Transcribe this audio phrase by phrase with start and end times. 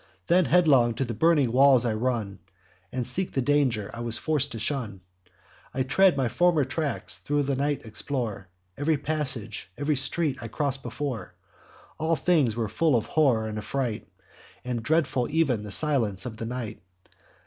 [0.25, 2.39] Then headlong to the burning walls I run,
[2.91, 5.01] And seek the danger I was forc'd to shun.
[5.75, 8.47] I tread my former tracks; thro' night explore
[8.83, 11.35] Each passage, ev'ry street I cross'd before.
[11.99, 14.07] All things were full of horror and affright,
[14.65, 16.81] And dreadful ev'n the silence of the night.